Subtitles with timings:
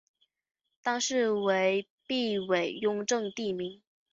[0.81, 3.83] 当是为避讳雍正帝名。